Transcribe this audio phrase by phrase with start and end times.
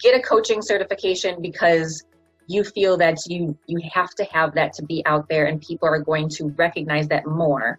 [0.00, 2.04] get a coaching certification because
[2.46, 5.88] you feel that you you have to have that to be out there and people
[5.88, 7.78] are going to recognize that more.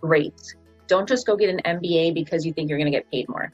[0.00, 0.40] Great.
[0.86, 3.52] Don't just go get an mba because you think you're going to get paid more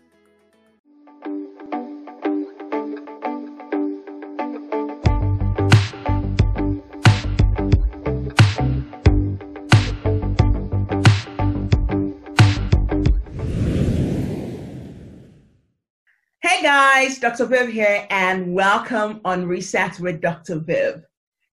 [16.95, 17.47] guys, Dr.
[17.47, 20.59] Viv here, and welcome on Reset with Dr.
[20.59, 21.03] Viv.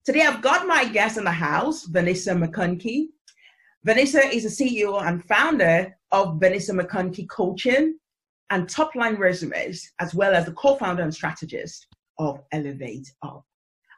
[0.04, 3.06] Today I've got my guest in the house, Vanessa McConkey.
[3.82, 7.98] Vanessa is the CEO and founder of Vanessa McConkey Coaching
[8.50, 11.86] and Top Line Resumes, as well as the co founder and strategist
[12.18, 13.42] of Elevate Up.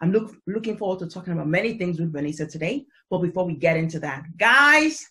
[0.01, 2.87] I'm look, looking forward to talking about many things with Vanessa today.
[3.11, 5.05] But before we get into that, guys,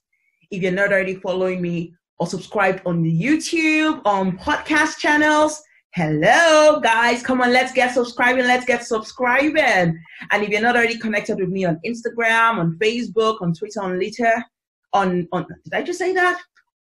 [0.50, 5.62] if you're not already following me or subscribed on the YouTube, on podcast channels,
[5.94, 7.22] Hello, guys.
[7.22, 8.46] Come on, let's get subscribing.
[8.46, 10.00] Let's get subscribing.
[10.32, 13.96] And if you're not already connected with me on Instagram, on Facebook, on Twitter, on
[13.98, 14.46] Twitter,
[14.94, 16.40] on, on did I just say that?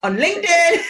[0.03, 0.83] On LinkedIn.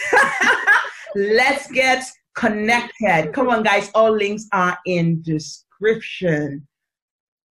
[1.15, 2.03] let's get
[2.35, 3.31] connected.
[3.33, 3.89] Come on, guys.
[3.95, 6.67] All links are in description.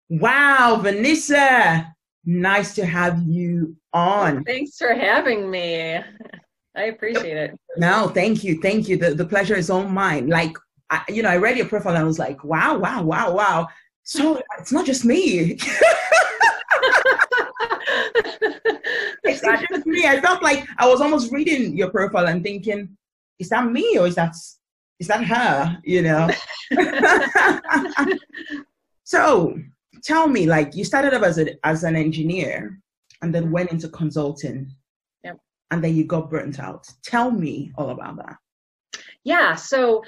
[0.08, 1.92] Wow, Vanessa.
[2.24, 4.44] Nice to have you on.
[4.44, 5.98] Thanks for having me.
[6.76, 7.58] I appreciate it.
[7.76, 8.60] No, thank you.
[8.60, 8.96] Thank you.
[8.96, 10.28] The, the pleasure is all mine.
[10.28, 10.56] Like,
[10.90, 13.68] I, you know, I read your profile and I was like, wow, wow, wow, wow.
[14.02, 15.56] So it's not just me.
[19.24, 20.06] it's not just me.
[20.06, 22.96] I felt like I was almost reading your profile and thinking,
[23.38, 24.34] is that me or is that
[25.00, 25.78] is that her?
[25.84, 26.30] You know.
[29.04, 29.58] so
[30.02, 32.78] tell me, like, you started up as a as an engineer
[33.22, 34.70] and then went into consulting
[35.70, 36.86] and then you got burnt out.
[37.02, 38.36] Tell me all about that.
[39.24, 40.02] Yeah, so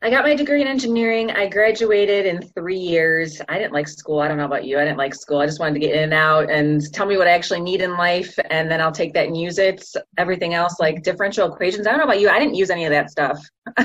[0.00, 1.32] I got my degree in engineering.
[1.32, 3.42] I graduated in three years.
[3.48, 4.20] I didn't like school.
[4.20, 4.78] I don't know about you.
[4.78, 5.38] I didn't like school.
[5.38, 7.80] I just wanted to get in and out and tell me what I actually need
[7.80, 9.84] in life, and then I'll take that and use it.
[10.16, 12.28] Everything else, like differential equations, I don't know about you.
[12.28, 13.40] I didn't use any of that stuff.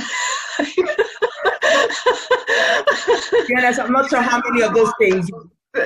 [3.49, 5.27] yes, I'm not sure how many of those things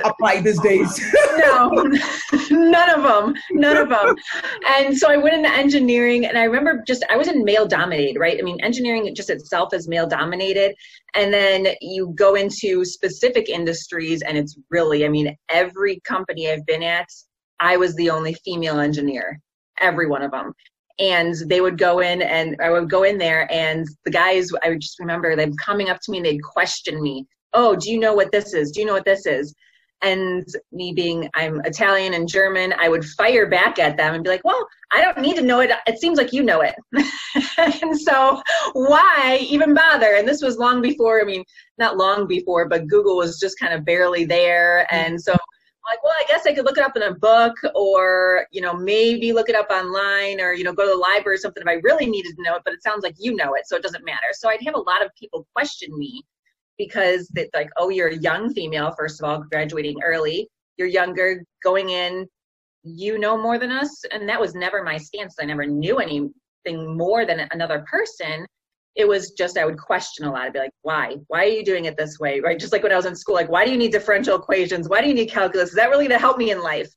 [0.04, 1.00] apply these days.
[1.38, 1.68] no,
[2.50, 4.16] none of them, none of them.
[4.68, 8.18] And so I went into engineering, and I remember just I was in male dominated,
[8.18, 8.38] right?
[8.38, 10.74] I mean, engineering just itself is male dominated,
[11.14, 16.66] and then you go into specific industries, and it's really, I mean, every company I've
[16.66, 17.08] been at,
[17.60, 19.40] I was the only female engineer,
[19.78, 20.52] every one of them.
[21.00, 24.70] And they would go in, and I would go in there, and the guys, I
[24.70, 27.26] would just remember them coming up to me and they'd question me.
[27.54, 28.72] Oh, do you know what this is?
[28.72, 29.54] Do you know what this is?
[30.02, 34.30] And me being i'm italian and german i would fire back at them and be
[34.30, 35.70] like well i don't need to know it.
[35.86, 36.74] It seems like you know it.
[37.82, 38.40] And so
[38.72, 40.14] why even bother?
[40.14, 41.44] And this was long before i mean
[41.78, 44.86] not long before but google was just kind of barely there.
[44.90, 45.06] Mm-hmm.
[45.06, 45.34] And so
[45.88, 48.74] like well i guess i could look it up in a book or you know
[48.74, 51.68] maybe look it up online or you know go to the library or something if
[51.68, 53.82] i really needed to know it but it sounds like you know it so it
[53.82, 54.28] doesn't matter.
[54.32, 56.22] So i'd have a lot of people question me
[56.78, 60.48] because it's like, oh, you're a young female, first of all, graduating early.
[60.76, 62.26] You're younger, going in,
[62.84, 64.04] you know more than us.
[64.12, 65.36] And that was never my stance.
[65.40, 66.32] I never knew anything
[66.96, 68.46] more than another person.
[68.94, 70.42] It was just I would question a lot.
[70.42, 71.16] I'd be like, why?
[71.28, 72.40] Why are you doing it this way?
[72.40, 72.58] Right?
[72.58, 74.88] Just like when I was in school, like, why do you need differential equations?
[74.88, 75.70] Why do you need calculus?
[75.70, 76.88] Is that really going to help me in life?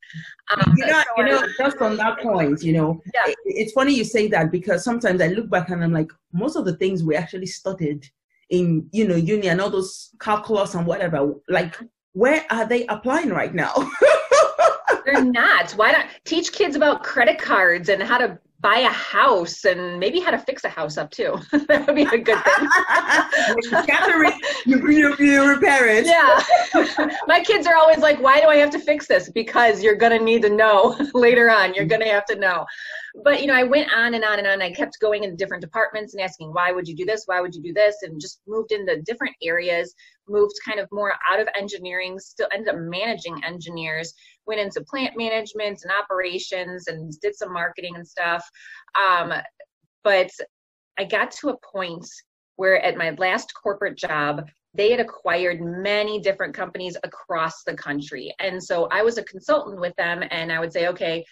[0.52, 3.28] Um, you know, you know, just on that point, you know, yeah.
[3.28, 6.56] It, it's funny you say that because sometimes I look back and I'm like, most
[6.56, 8.10] of the things we actually studied
[8.52, 11.34] in you know uni and all those calculus and whatever.
[11.50, 11.80] Like
[12.14, 13.74] where are they applying right now?
[15.06, 15.72] They're not.
[15.72, 16.06] Why not?
[16.26, 20.38] Teach kids about credit cards and how to buy a house and maybe how to
[20.38, 21.38] fix a house up too.
[21.68, 23.86] that would be a good thing.
[23.88, 24.34] Catherine,
[24.66, 26.06] you, you, you repair it.
[26.06, 26.44] Yeah.
[27.28, 29.30] My kids are always like, why do I have to fix this?
[29.30, 31.74] Because you're going to need to know later on.
[31.74, 32.66] You're going to have to know
[33.24, 35.62] but you know i went on and on and on i kept going into different
[35.62, 38.42] departments and asking why would you do this why would you do this and just
[38.48, 39.94] moved into different areas
[40.32, 44.14] moved kind of more out of engineering still ended up managing engineers
[44.46, 48.48] went into plant management and operations and did some marketing and stuff
[49.00, 49.34] um,
[50.04, 50.30] but
[50.98, 52.06] i got to a point
[52.56, 58.34] where at my last corporate job they had acquired many different companies across the country.
[58.40, 61.26] And so I was a consultant with them and I would say, okay,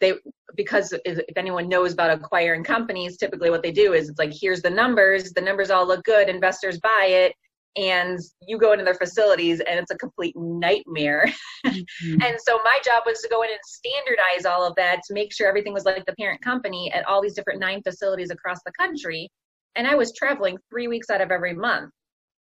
[0.00, 0.14] they
[0.56, 4.62] because if anyone knows about acquiring companies typically what they do is it's like here's
[4.62, 7.34] the numbers the numbers all look good investors buy it
[7.76, 11.24] and you go into their facilities and it's a complete nightmare
[11.66, 12.22] mm-hmm.
[12.22, 15.32] and so my job was to go in and standardize all of that to make
[15.32, 18.72] sure everything was like the parent company at all these different nine facilities across the
[18.78, 19.28] country
[19.74, 21.90] and i was traveling three weeks out of every month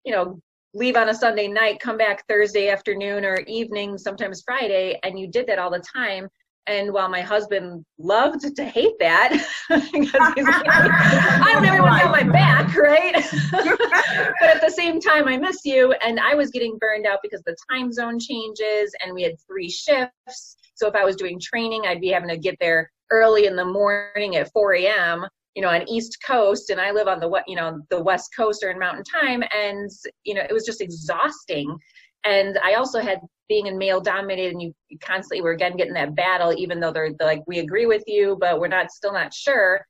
[0.05, 0.39] you know,
[0.73, 5.27] leave on a Sunday night, come back Thursday afternoon or evening, sometimes Friday, and you
[5.27, 6.27] did that all the time.
[6.67, 9.31] And while my husband loved to hate that,
[9.69, 13.13] because like, I don't ever want to my back, right?
[13.51, 15.93] but at the same time, I miss you.
[16.03, 19.69] And I was getting burned out because the time zone changes and we had three
[19.69, 20.55] shifts.
[20.75, 23.65] So if I was doing training, I'd be having to get there early in the
[23.65, 25.25] morning at 4 a.m
[25.55, 28.63] you know on east coast and i live on the you know the west coast
[28.63, 29.89] or in mountain time and
[30.23, 31.77] you know it was just exhausting
[32.23, 33.19] and i also had
[33.51, 37.11] being in male dominated and you, constantly were again getting that battle even though they're,
[37.19, 39.85] they're like we agree with you but we're not still not sure.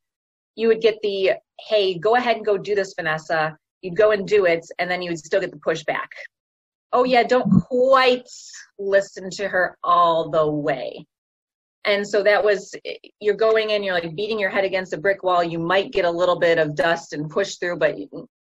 [0.55, 1.33] You would get the
[1.69, 3.55] hey go ahead and go do this vanessa.
[3.83, 6.07] You'd go and do it and then you would still get the pushback.
[6.91, 8.27] Oh yeah don't quite
[8.79, 11.05] listen to her all the way.
[11.85, 12.73] And so that was
[13.19, 15.43] you're going in you're like beating your head against a brick wall.
[15.43, 17.95] You might get a little bit of dust and push through but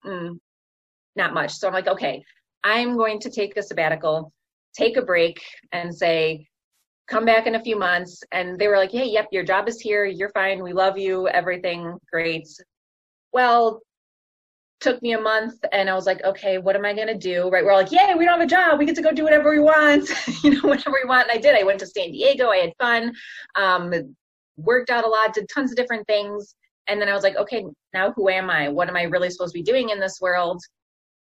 [0.05, 0.37] mm,
[1.15, 1.53] not much.
[1.53, 2.23] So i'm like okay
[2.63, 4.31] i'm going to take a sabbatical
[4.77, 6.45] take a break and say
[7.09, 9.79] come back in a few months and they were like hey yep your job is
[9.79, 12.47] here you're fine we love you everything great
[13.33, 13.81] well
[14.79, 17.49] took me a month and I was like, okay, what am I going to do?
[17.49, 17.63] Right.
[17.63, 18.79] We're all like, yay, we don't have a job.
[18.79, 20.09] We get to go do whatever we want,
[20.43, 21.29] you know, whatever we want.
[21.29, 21.55] And I did.
[21.55, 22.49] I went to San Diego.
[22.49, 23.13] I had fun,
[23.55, 23.93] um,
[24.57, 26.55] worked out a lot, did tons of different things.
[26.87, 28.69] And then I was like, okay, now who am I?
[28.69, 30.61] What am I really supposed to be doing in this world?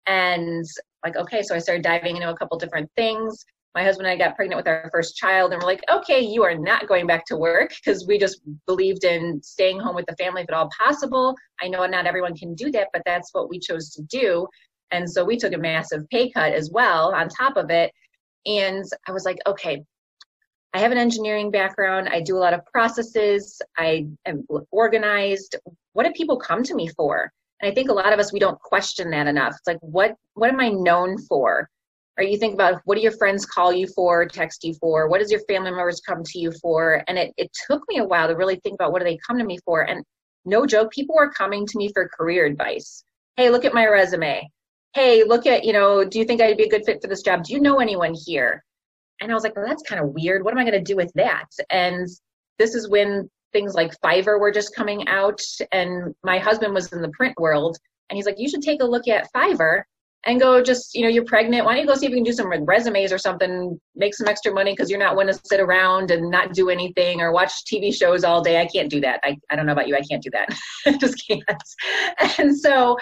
[0.07, 0.65] And
[1.05, 4.25] like, okay, so I started diving into a couple different things my husband and I
[4.25, 7.25] got pregnant with our first child, and we're like, okay, you are not going back
[7.27, 10.69] to work because we just believed in staying home with the family if at all
[10.77, 11.35] possible.
[11.61, 14.49] I know not everyone can do that, but that's what we chose to do.
[14.91, 17.93] And so we took a massive pay cut as well on top of it.
[18.47, 19.85] And I was like, okay,
[20.73, 22.09] I have an engineering background.
[22.11, 23.61] I do a lot of processes.
[23.77, 25.57] I am organized.
[25.93, 27.31] What do people come to me for?
[27.61, 29.55] And I think a lot of us we don't question that enough.
[29.55, 31.69] It's like, what what am I known for?
[32.19, 35.09] or you think about what do your friends call you for text you for?
[35.09, 37.05] What does your family members come to you for?
[37.07, 39.39] And it, it took me a while to really think about what do they come
[39.39, 39.83] to me for.
[39.83, 40.05] And
[40.45, 43.05] no joke people were coming to me for career advice.
[43.37, 44.51] Hey look at my resume.
[44.95, 47.23] Hey look at you know do you think i'd be a good fit for this
[47.23, 47.45] job?
[47.45, 48.65] Do you know anyone here?
[49.21, 50.45] And i was like well that's kind of weird.
[50.45, 51.47] What am i going to do with that?
[51.71, 52.09] And
[52.59, 55.41] this is when things like fiverr were just coming out
[55.73, 57.77] and my husband was in the print world
[58.11, 59.83] and he's like you should take a look at fiverr
[60.27, 61.65] and go just you know you're pregnant.
[61.65, 64.29] Why don't you go see if you can do some resumes or something make some
[64.29, 67.53] extra money because you're not one to sit around and not do anything or watch
[67.65, 68.61] tv shows all day.
[68.61, 69.21] I can't do that.
[69.23, 69.97] I, I don't know about you.
[69.97, 70.49] I can't do that.
[71.01, 71.43] Just can't.
[72.39, 72.97] And so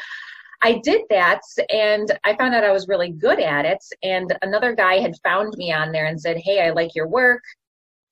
[0.63, 4.75] i did that and i found out i was really good at it and another
[4.75, 7.43] guy had found me on there and said hey i like your work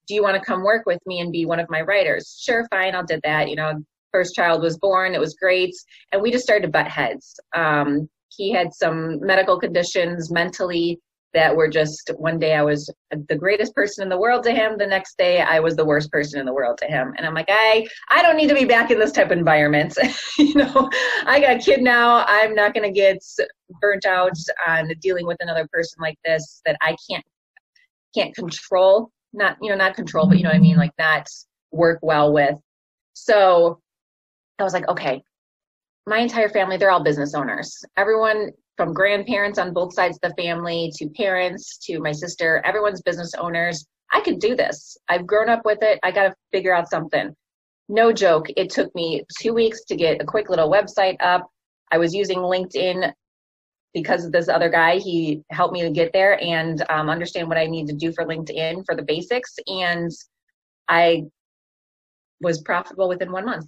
[0.06, 2.67] do you want to come work with me and be one of my writers sure
[2.71, 3.73] fine i'll did that you know
[4.12, 5.75] first child was born it was great
[6.12, 11.01] and we just started to butt heads um, he had some medical conditions mentally
[11.35, 12.89] that were just one day I was
[13.29, 14.79] the greatest person in the world to him.
[14.79, 17.12] The next day I was the worst person in the world to him.
[17.17, 19.99] And I'm like, I, I don't need to be back in this type of environment.
[20.39, 20.89] you know,
[21.27, 22.25] I got a kid now.
[22.27, 23.19] I'm not to get
[23.81, 24.37] burnt out
[24.67, 27.25] on dealing with another person like this that I can't,
[28.17, 30.76] can't control, not, you know, not control, but you know what I mean?
[30.76, 31.26] Like not
[31.72, 32.56] work well with.
[33.14, 33.81] So
[34.58, 35.22] I was like, okay,
[36.06, 37.84] my entire family, they're all business owners.
[37.96, 43.03] Everyone from grandparents on both sides of the family to parents to my sister, everyone's
[43.03, 43.86] business owners.
[44.12, 44.96] I could do this.
[45.08, 45.98] I've grown up with it.
[46.03, 47.34] I got to figure out something.
[47.88, 48.46] No joke.
[48.56, 51.48] It took me two weeks to get a quick little website up.
[51.91, 53.12] I was using LinkedIn
[53.94, 54.98] because of this other guy.
[54.98, 58.24] He helped me to get there and um, understand what I need to do for
[58.24, 59.55] LinkedIn for the basics.
[59.67, 60.10] And
[60.89, 61.24] I
[62.41, 63.67] was profitable within one month.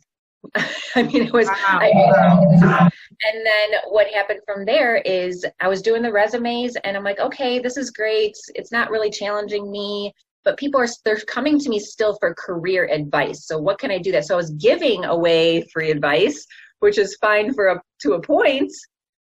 [0.95, 1.47] I mean, it was.
[1.47, 1.79] Wow.
[1.81, 2.91] I,
[3.25, 7.19] and then what happened from there is I was doing the resumes, and I'm like,
[7.19, 8.37] okay, this is great.
[8.55, 10.13] It's not really challenging me,
[10.45, 13.47] but people are they're coming to me still for career advice.
[13.47, 14.27] So what can I do that?
[14.27, 16.47] So I was giving away free advice,
[16.81, 18.73] which is fine for a to a point,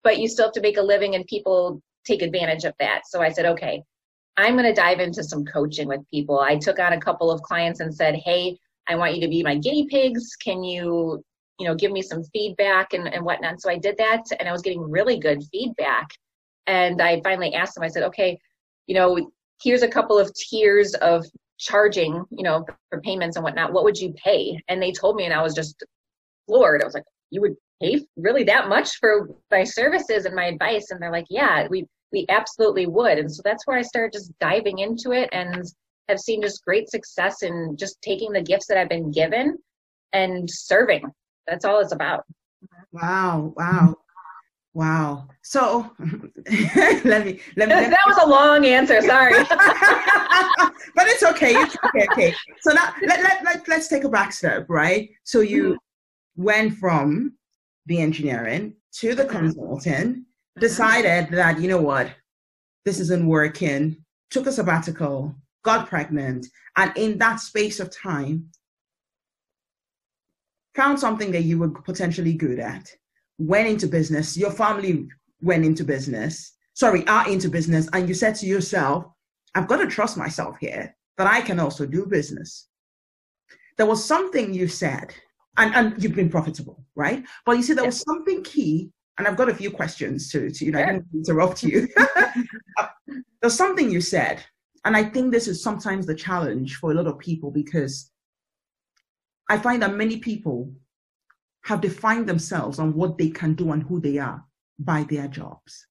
[0.04, 3.02] but you still have to make a living, and people take advantage of that.
[3.08, 3.84] So I said, okay,
[4.38, 6.40] I'm going to dive into some coaching with people.
[6.40, 8.58] I took on a couple of clients and said, hey
[8.90, 10.36] I want you to be my guinea pigs.
[10.36, 11.24] Can you,
[11.60, 13.62] you know, give me some feedback and, and whatnot?
[13.62, 16.08] So I did that and I was getting really good feedback.
[16.66, 18.40] And I finally asked them, I said, okay,
[18.88, 21.24] you know, here's a couple of tiers of
[21.60, 23.74] charging, you know, for payments and whatnot.
[23.74, 24.60] What would you pay?
[24.68, 25.84] And they told me, and I was just
[26.48, 26.82] floored.
[26.82, 30.92] I was like, you would pay really that much for my services and my advice?
[30.92, 33.18] And they're like, yeah, we, we absolutely would.
[33.18, 35.64] And so that's where I started just diving into it and
[36.10, 39.58] have seen just great success in just taking the gifts that I've been given
[40.14, 41.04] and serving.
[41.48, 42.24] That's all it's about.
[42.92, 43.96] Wow, wow.
[44.74, 45.28] Wow.
[45.42, 45.92] So
[46.50, 47.76] let me let me.
[47.90, 49.02] that was a long answer.
[49.02, 49.34] Sorry.
[50.96, 51.54] but it's okay.
[51.54, 52.08] It's okay.
[52.12, 52.36] Okay.
[52.62, 55.10] So now let, let, let, let's take a back step, right?
[55.24, 56.44] So you mm-hmm.
[56.44, 57.34] went from
[57.90, 60.24] the engineering to the consultant,
[60.60, 62.12] decided that, you know what,
[62.86, 63.98] this isn't working,
[64.30, 68.50] took a sabbatical, got pregnant, and in that space of time,
[70.76, 72.90] found something that you were potentially good at.
[73.40, 75.08] Went into business, your family
[75.42, 79.06] went into business, sorry, are into business, and you said to yourself,
[79.56, 82.68] I've got to trust myself here that I can also do business.
[83.78, 85.14] There was something you said,
[85.60, 87.24] and, and you've been profitable, right?
[87.46, 90.66] But you see, there was something key, and I've got a few questions to, to
[90.66, 91.88] you know, I didn't interrupt you.
[92.78, 92.88] Uh,
[93.42, 94.42] there's something you said,
[94.86, 98.12] and I think this is sometimes the challenge for a lot of people because
[99.50, 100.72] I find that many people
[101.66, 104.46] have defined themselves on what they can do and who they are
[104.78, 105.88] by their jobs.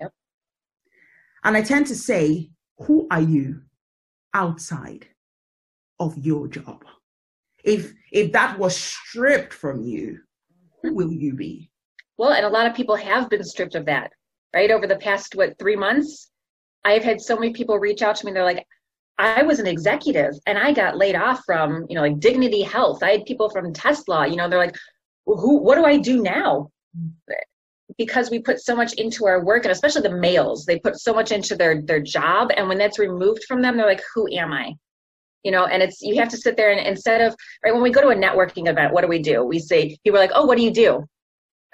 [0.00, 0.12] Yep.
[1.44, 3.62] And I tend to say, who are you
[4.34, 5.06] outside
[6.00, 6.84] of your job?
[7.64, 10.20] If if that was stripped from you,
[10.82, 10.94] who hmm.
[10.94, 11.70] will you be?
[12.18, 14.12] Well, and a lot of people have been stripped of that,
[14.54, 14.70] right?
[14.70, 16.30] Over the past what three months,
[16.84, 18.32] I've had so many people reach out to me.
[18.32, 18.66] They're like,
[19.18, 23.02] I was an executive and I got laid off from, you know, like Dignity Health.
[23.02, 24.76] I had people from Tesla, you know, they're like,
[25.26, 26.70] well, who, what do I do now?
[27.98, 31.12] Because we put so much into our work and especially the males, they put so
[31.12, 32.50] much into their, their job.
[32.56, 34.74] And when that's removed from them, they're like, who am I?
[35.44, 37.34] You know, and it's, you have to sit there and instead of,
[37.64, 39.44] right, when we go to a networking event, what do we do?
[39.44, 41.04] We say, people are like, oh, what do you do?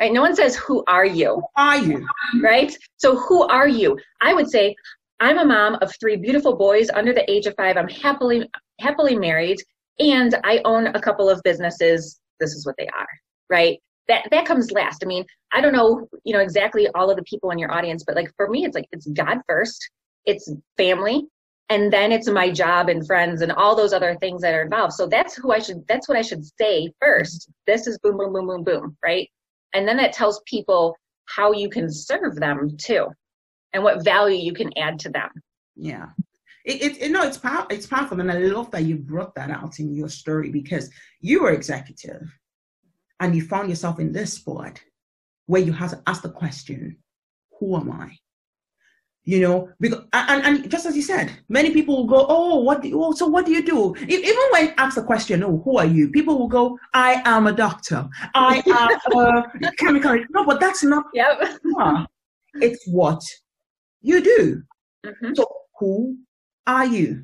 [0.00, 0.12] Right?
[0.12, 1.34] No one says, who are you?
[1.34, 2.06] Who are you?
[2.40, 2.74] Right?
[2.96, 3.98] So who are you?
[4.20, 4.74] I would say,
[5.20, 7.76] I'm a mom of three beautiful boys under the age of five.
[7.76, 8.48] I'm happily
[8.78, 9.58] happily married,
[9.98, 12.20] and I own a couple of businesses.
[12.38, 13.08] This is what they are,
[13.50, 13.78] right?
[14.06, 15.02] That that comes last.
[15.02, 18.04] I mean, I don't know, you know, exactly all of the people in your audience,
[18.06, 19.90] but like for me, it's like it's God first,
[20.24, 21.26] it's family,
[21.70, 24.94] and then it's my job and friends and all those other things that are involved.
[24.94, 25.86] So that's who I should.
[25.86, 27.50] That's what I should say first.
[27.66, 29.28] This is boom, boom, boom, boom, boom, right?
[29.74, 30.96] And then that tells people
[31.26, 33.08] how you can serve them too
[33.74, 35.28] and what value you can add to them.
[35.76, 36.06] Yeah.
[36.64, 37.66] It, it, it no, it's powerful.
[37.70, 41.42] It's powerful, and I love that you brought that out in your story because you
[41.42, 42.22] were executive,
[43.20, 44.78] and you found yourself in this spot
[45.46, 46.98] where you had to ask the question,
[47.58, 48.18] "Who am I?"
[49.28, 52.80] You know, because and, and just as you said, many people will go, "Oh, what?
[52.80, 55.76] Do you, oh, so what do you do?" Even when asked the question, "Oh, who
[55.76, 58.08] are you?" People will go, "I am a doctor.
[58.34, 58.62] I
[59.12, 61.04] am a chemical." No, but that's not.
[61.12, 61.60] Yep.
[62.54, 63.20] It's what
[64.00, 64.62] you do.
[65.04, 65.34] Mm-hmm.
[65.34, 65.46] So
[65.78, 66.16] who
[66.66, 67.22] are you?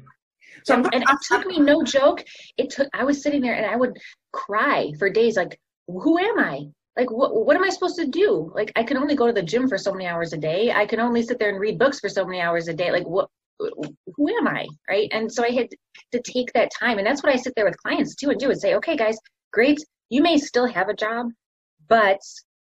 [0.64, 2.22] So yeah, and it took me no joke.
[2.58, 2.86] It took.
[2.92, 3.96] I was sitting there and I would
[4.30, 5.38] cry for days.
[5.38, 5.58] Like,
[5.88, 6.66] who am I?
[6.96, 8.52] Like, what what am I supposed to do?
[8.54, 10.72] Like, I can only go to the gym for so many hours a day.
[10.72, 12.92] I can only sit there and read books for so many hours a day.
[12.92, 13.28] Like, what?
[13.58, 14.66] Who am I?
[14.88, 15.08] Right?
[15.12, 15.68] And so I had
[16.12, 18.50] to take that time, and that's what I sit there with clients too and do
[18.50, 19.18] and say, okay, guys,
[19.52, 19.78] great.
[20.10, 21.28] You may still have a job,
[21.88, 22.20] but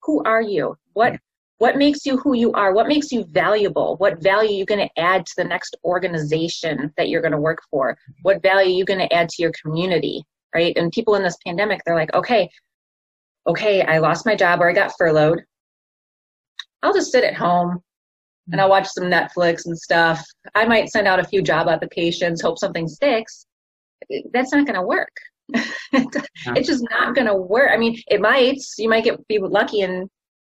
[0.03, 0.77] who are you?
[0.93, 1.19] What
[1.61, 4.81] what makes you who you are what makes you valuable what value are you going
[4.81, 8.79] to add to the next organization that you're going to work for what value are
[8.79, 10.25] you going to add to your community
[10.55, 12.49] right and people in this pandemic they're like okay
[13.47, 15.41] okay i lost my job or i got furloughed
[16.83, 17.81] i'll just sit at home
[18.53, 20.23] and i'll watch some netflix and stuff
[20.55, 23.47] i might send out a few job applications hope something sticks
[24.33, 25.13] that's not going to work
[25.93, 29.81] it's just not going to work i mean it might you might get be lucky
[29.83, 30.09] and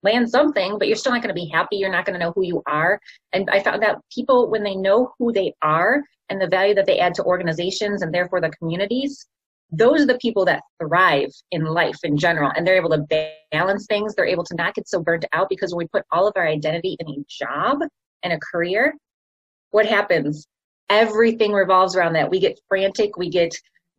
[0.02, 1.76] land something, but you're still not going to be happy.
[1.76, 3.00] You're not going to know who you are.
[3.32, 6.86] And I found that people, when they know who they are and the value that
[6.86, 9.26] they add to organizations and therefore the communities,
[9.72, 12.52] those are the people that thrive in life in general.
[12.54, 14.14] And they're able to balance things.
[14.14, 16.46] They're able to not get so burnt out because when we put all of our
[16.46, 17.78] identity in a job
[18.22, 18.94] and a career,
[19.70, 20.46] what happens?
[20.90, 22.30] Everything revolves around that.
[22.30, 23.56] We get frantic, we get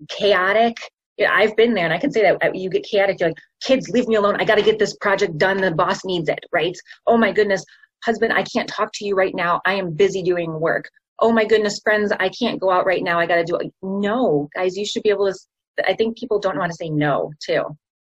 [0.09, 0.77] chaotic,
[1.17, 3.19] yeah, I've been there and I can say that uh, you get chaotic.
[3.19, 4.37] You're like, kids, leave me alone.
[4.39, 5.57] I got to get this project done.
[5.57, 6.75] The boss needs it, right?
[7.05, 7.63] Oh my goodness,
[8.03, 9.61] husband, I can't talk to you right now.
[9.65, 10.89] I am busy doing work.
[11.19, 13.19] Oh my goodness, friends, I can't go out right now.
[13.19, 13.71] I got to do it.
[13.83, 15.37] No, guys, you should be able to.
[15.85, 17.63] I think people don't want to say no too.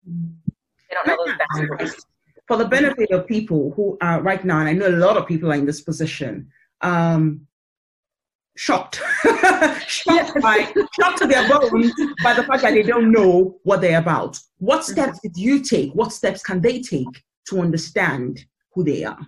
[0.06, 2.06] They don't know those boundaries.
[2.46, 5.26] For the benefit of people who are right now, and I know a lot of
[5.26, 6.48] people are in this position,
[6.80, 7.46] um,
[8.56, 9.00] shocked,
[9.88, 13.98] shocked by, shocked to their bones by the fact that they don't know what they're
[13.98, 14.38] about.
[14.58, 14.92] What mm-hmm.
[14.92, 15.92] steps did you take?
[15.92, 18.44] What steps can they take to understand
[18.74, 19.18] who they are?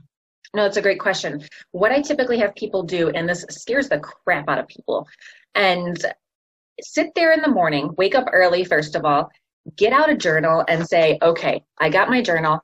[0.54, 1.42] No, it's a great question.
[1.72, 5.06] What I typically have people do, and this scares the crap out of people,
[5.54, 5.98] and
[6.80, 9.30] sit there in the morning, wake up early, first of all,
[9.76, 12.60] get out a journal and say, okay, I got my journal.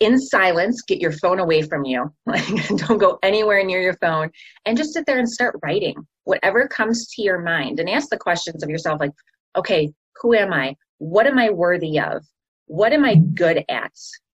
[0.00, 2.12] in silence, get your phone away from you.
[2.26, 4.30] Like, don't go anywhere near your phone
[4.66, 5.94] and just sit there and start writing
[6.24, 9.12] whatever comes to your mind and ask the questions of yourself like,
[9.56, 10.74] okay, who am I?
[10.98, 12.24] What am I worthy of?
[12.66, 13.92] What am I good at?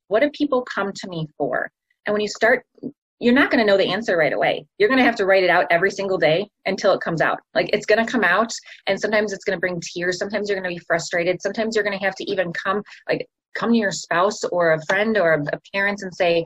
[0.08, 1.70] What do people come to me for?
[2.06, 2.64] And when you start,
[3.20, 4.66] you're not going to know the answer right away.
[4.78, 7.38] You're going to have to write it out every single day until it comes out.
[7.54, 8.50] Like it's going to come out,
[8.86, 10.18] and sometimes it's going to bring tears.
[10.18, 11.40] Sometimes you're going to be frustrated.
[11.42, 14.84] Sometimes you're going to have to even come, like, come to your spouse or a
[14.86, 16.44] friend or a parent and say,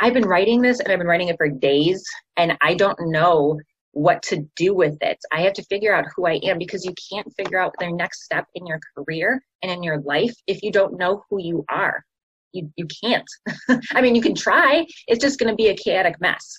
[0.00, 2.02] I've been writing this and I've been writing it for days,
[2.36, 3.58] and I don't know
[3.92, 5.18] what to do with it.
[5.32, 8.24] I have to figure out who I am because you can't figure out the next
[8.24, 12.04] step in your career and in your life if you don't know who you are.
[12.52, 13.28] You, you can't.
[13.94, 14.86] I mean, you can try.
[15.06, 16.56] It's just going to be a chaotic mess.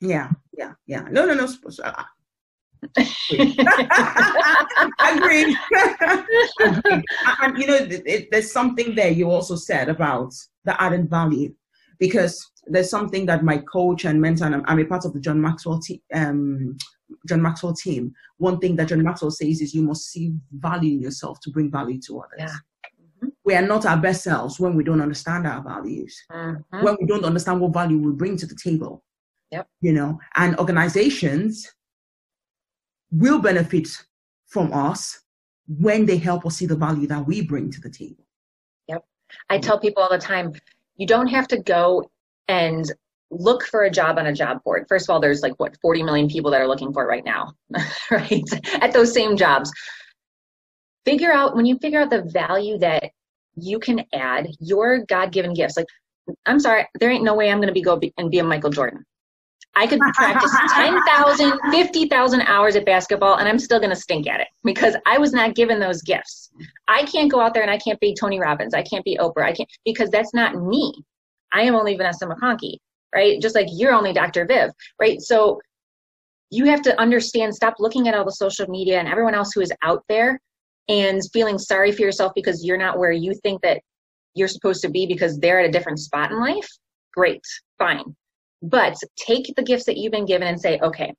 [0.00, 1.06] Yeah, yeah, yeah.
[1.10, 1.46] No, no, no.
[1.82, 2.02] Uh,
[4.98, 5.56] I agree.
[7.40, 11.54] and you know, it, there's something there you also said about the added value
[11.98, 15.20] because there's something that my coach and mentor, and I'm, I'm a part of the
[15.20, 16.00] John Maxwell team.
[16.12, 16.76] Um,
[17.28, 18.12] John Maxwell team.
[18.38, 21.70] One thing that John Maxwell says is you must see value in yourself to bring
[21.70, 22.38] value to others.
[22.38, 22.56] Yeah.
[23.44, 26.18] We are not our best selves when we don't understand our values.
[26.30, 26.82] Mm-hmm.
[26.82, 29.04] When we don't understand what value we bring to the table.
[29.50, 29.68] Yep.
[29.80, 31.70] You know, and organizations
[33.10, 33.88] will benefit
[34.46, 35.20] from us
[35.68, 38.24] when they help us see the value that we bring to the table.
[38.88, 39.04] Yep.
[39.50, 40.52] I tell people all the time,
[40.96, 42.10] you don't have to go
[42.48, 42.90] and
[43.30, 44.86] look for a job on a job board.
[44.88, 47.24] First of all, there's like what 40 million people that are looking for it right
[47.24, 47.52] now,
[48.10, 48.42] right?
[48.80, 49.72] At those same jobs.
[51.04, 53.10] Figure out when you figure out the value that
[53.56, 55.76] you can add your God-given gifts.
[55.76, 55.86] Like,
[56.46, 58.44] I'm sorry, there ain't no way I'm going to be go be, and be a
[58.44, 59.04] Michael Jordan.
[59.76, 64.40] I could practice 10,000, 50,000 hours at basketball and I'm still going to stink at
[64.40, 66.50] it because I was not given those gifts.
[66.86, 68.74] I can't go out there and I can't be Tony Robbins.
[68.74, 69.44] I can't be Oprah.
[69.44, 70.94] I can't because that's not me.
[71.52, 72.76] I am only Vanessa McConkey,
[73.14, 73.40] right?
[73.40, 74.46] Just like you're only Dr.
[74.46, 74.70] Viv,
[75.00, 75.20] right?
[75.20, 75.60] So
[76.50, 79.60] you have to understand, stop looking at all the social media and everyone else who
[79.60, 80.40] is out there
[80.88, 83.80] and feeling sorry for yourself because you're not where you think that
[84.34, 86.68] you're supposed to be because they're at a different spot in life.
[87.14, 87.42] Great,
[87.78, 88.04] fine.
[88.62, 91.14] But take the gifts that you've been given and say, okay,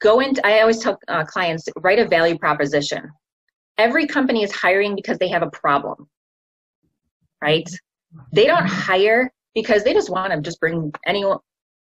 [0.00, 3.10] go into, I always tell uh, clients, write a value proposition.
[3.78, 6.08] Every company is hiring because they have a problem,
[7.42, 7.68] right?
[8.32, 11.24] They don't hire because they just want to just bring any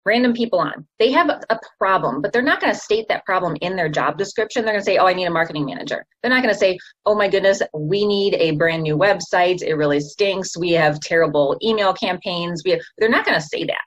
[0.05, 0.87] random people on.
[0.99, 4.19] They have a problem, but they're not going to state that problem in their job
[4.19, 4.65] description.
[4.65, 6.79] They're going to say, "Oh, I need a marketing manager." They're not going to say,
[7.07, 9.63] "Oh my goodness, we need a brand new website.
[9.63, 10.57] It really stinks.
[10.57, 13.83] We have terrible email campaigns." We have, they're not going to say that.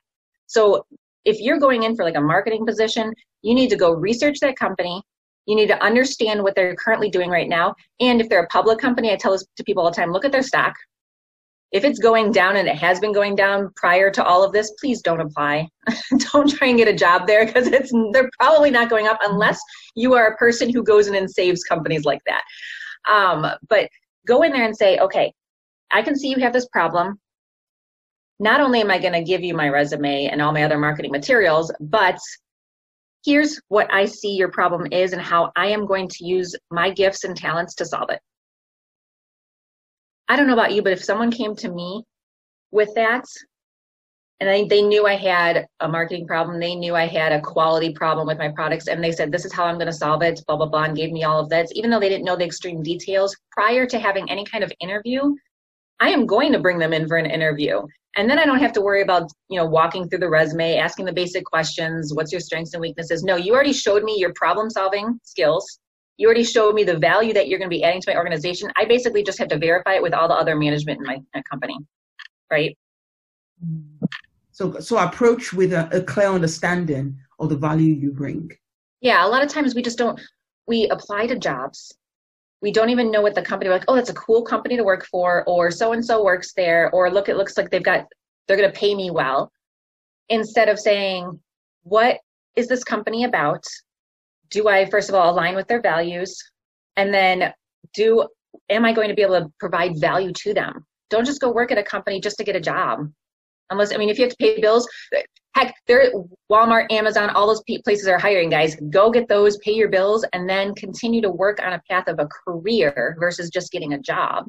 [0.46, 0.86] So
[1.24, 4.56] if you're going in for like a marketing position, you need to go research that
[4.56, 5.02] company.
[5.46, 7.74] You need to understand what they're currently doing right now.
[8.00, 10.24] And if they're a public company, I tell this to people all the time look
[10.24, 10.74] at their stock.
[11.72, 14.72] If it's going down and it has been going down prior to all of this,
[14.80, 15.68] please don't apply.
[16.32, 19.60] don't try and get a job there because it's they're probably not going up unless
[19.94, 22.42] you are a person who goes in and saves companies like that.
[23.10, 23.88] Um, but
[24.26, 25.32] go in there and say, okay,
[25.90, 27.18] I can see you have this problem
[28.38, 31.12] not only am I going to give you my resume and all my other marketing
[31.12, 32.18] materials, but
[33.24, 36.90] here's what I see your problem is and how I am going to use my
[36.90, 38.20] gifts and talents to solve it.
[40.28, 42.04] I don't know about you, but if someone came to me
[42.72, 43.24] with that
[44.40, 47.92] and they, they knew I had a marketing problem, they knew I had a quality
[47.92, 50.42] problem with my products, and they said, This is how I'm going to solve it,
[50.46, 52.44] blah, blah, blah, and gave me all of that, even though they didn't know the
[52.44, 55.34] extreme details prior to having any kind of interview,
[56.00, 57.82] I am going to bring them in for an interview.
[58.16, 61.04] And then I don't have to worry about, you know, walking through the resume, asking
[61.04, 63.22] the basic questions, what's your strengths and weaknesses?
[63.22, 65.78] No, you already showed me your problem solving skills.
[66.16, 68.70] You already showed me the value that you're going to be adding to my organization.
[68.76, 71.76] I basically just have to verify it with all the other management in my, company.
[72.50, 72.76] Right?
[74.52, 78.50] So so approach with a, a clear understanding of the value you bring.
[79.00, 80.20] Yeah, a lot of times we just don't
[80.66, 81.92] we apply to jobs
[82.62, 85.04] we don't even know what the company like oh that's a cool company to work
[85.06, 88.06] for or so and so works there or look it looks like they've got
[88.46, 89.52] they're going to pay me well
[90.28, 91.38] instead of saying
[91.82, 92.18] what
[92.56, 93.64] is this company about
[94.50, 96.36] do i first of all align with their values?
[96.96, 97.52] And then
[97.94, 98.26] do
[98.70, 100.84] am i going to be able to provide value to them?
[101.10, 103.10] Don't just go work at a company just to get a job.
[103.70, 104.88] Unless i mean if you have to pay bills
[105.54, 106.12] heck there
[106.52, 108.76] walmart amazon all those places are hiring guys.
[108.90, 112.18] Go get those pay your bills and then continue to work on a path of
[112.18, 114.46] a career versus just getting a job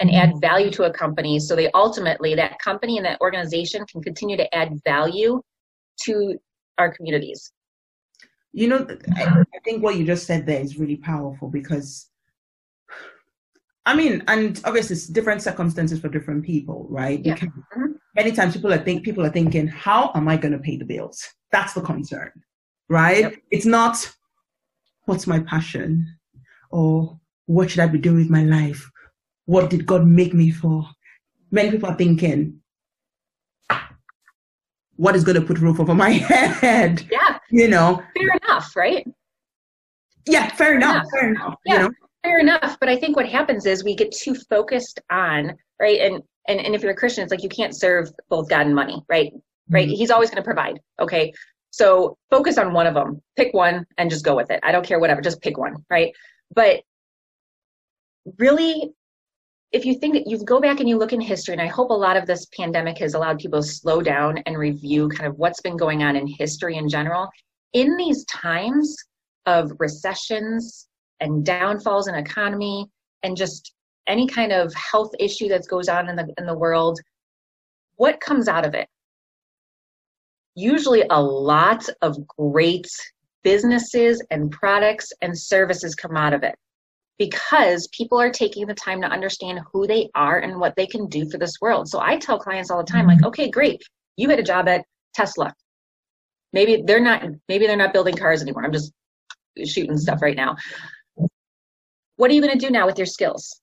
[0.00, 0.40] and add mm-hmm.
[0.40, 4.54] value to a company so they ultimately that company and that organization can continue to
[4.54, 5.40] add value
[6.02, 6.36] to
[6.78, 7.52] our communities
[8.54, 8.86] you know
[9.16, 12.08] i think what you just said there is really powerful because
[13.86, 17.24] I mean, and obviously it's different circumstances for different people, right?
[17.24, 17.38] Yeah.
[18.16, 20.86] Many times people are think people are thinking, how am I going to pay the
[20.86, 21.22] bills?
[21.52, 22.32] That's the concern,
[22.88, 23.20] right?
[23.20, 23.34] Yep.
[23.50, 24.10] It's not
[25.04, 26.16] what's my passion
[26.70, 28.90] or what should I be doing with my life?
[29.44, 30.88] What did God make me for?
[31.50, 32.60] Many people are thinking,
[34.96, 37.06] what is going to put roof over my head?
[37.10, 37.38] Yeah.
[37.50, 39.06] You know, fair enough, right?
[40.26, 41.06] Yeah, fair enough.
[41.12, 41.54] Fair enough.
[41.64, 41.74] Yeah.
[41.74, 41.90] You know?
[42.24, 46.22] fair enough but i think what happens is we get too focused on right and
[46.48, 49.00] and, and if you're a christian it's like you can't serve both god and money
[49.08, 49.30] right
[49.68, 49.94] right mm-hmm.
[49.94, 51.32] he's always going to provide okay
[51.70, 54.86] so focus on one of them pick one and just go with it i don't
[54.86, 56.12] care whatever just pick one right
[56.54, 56.80] but
[58.38, 58.90] really
[59.74, 61.90] if you think that you go back and you look in history and i hope
[61.90, 65.36] a lot of this pandemic has allowed people to slow down and review kind of
[65.36, 67.28] what's been going on in history in general.
[67.72, 68.96] In these times
[69.46, 70.86] of recessions
[71.18, 72.86] and downfalls in economy
[73.24, 73.74] and just
[74.06, 77.00] any kind of health issue that goes on in the in the world
[77.96, 78.88] what comes out of it?
[80.54, 82.88] Usually a lot of great
[83.42, 86.54] businesses and products and services come out of it
[87.18, 91.06] because people are taking the time to understand who they are and what they can
[91.08, 93.26] do for this world so i tell clients all the time like mm-hmm.
[93.26, 93.82] okay great
[94.16, 95.52] you had a job at tesla
[96.52, 98.92] maybe they're not maybe they're not building cars anymore i'm just
[99.64, 100.56] shooting stuff right now
[102.16, 103.60] what are you going to do now with your skills?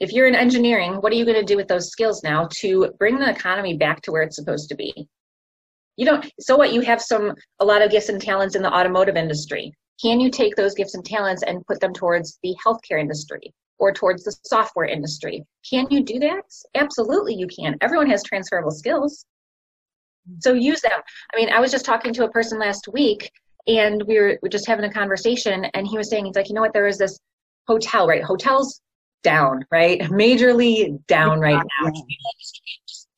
[0.00, 2.92] If you're in engineering, what are you going to do with those skills now to
[2.98, 5.08] bring the economy back to where it's supposed to be?
[5.96, 6.72] You don't, so what?
[6.72, 9.72] You have some, a lot of gifts and talents in the automotive industry.
[10.00, 13.92] Can you take those gifts and talents and put them towards the healthcare industry or
[13.92, 15.44] towards the software industry?
[15.68, 16.44] Can you do that?
[16.74, 17.76] Absolutely, you can.
[17.80, 19.24] Everyone has transferable skills.
[20.40, 21.00] So use them.
[21.32, 23.30] I mean, I was just talking to a person last week
[23.66, 26.48] and we were, we were just having a conversation and he was saying, he's like,
[26.48, 27.18] you know what, there is this
[27.66, 28.22] hotel, right?
[28.22, 28.80] Hotels
[29.22, 30.00] down, right?
[30.02, 31.92] Majorly down right now.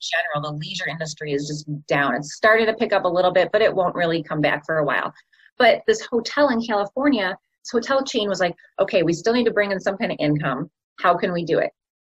[0.00, 2.14] general, the leisure industry is just down.
[2.14, 4.78] It's starting to pick up a little bit, but it won't really come back for
[4.78, 5.12] a while.
[5.58, 9.52] But this hotel in California, this hotel chain was like, okay, we still need to
[9.52, 10.70] bring in some kind of income.
[11.00, 11.70] How can we do it?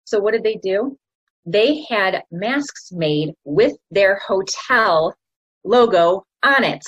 [0.06, 0.98] So what did they do?
[1.46, 5.16] They had masks made with their hotel
[5.64, 6.84] logo on it,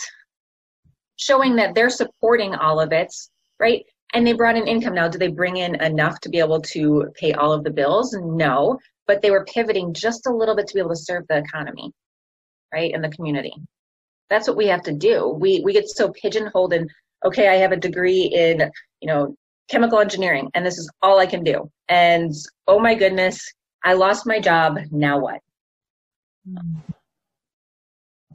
[1.15, 3.13] showing that they're supporting all of it,
[3.59, 3.85] right?
[4.13, 7.05] and they brought in income now do they bring in enough to be able to
[7.15, 10.73] pay all of the bills no but they were pivoting just a little bit to
[10.73, 11.91] be able to serve the economy
[12.73, 13.53] right in the community
[14.29, 16.87] that's what we have to do we we get so pigeonholed in
[17.25, 18.69] okay i have a degree in
[19.01, 19.35] you know
[19.69, 22.33] chemical engineering and this is all i can do and
[22.67, 25.39] oh my goodness i lost my job now what
[26.47, 26.79] mm-hmm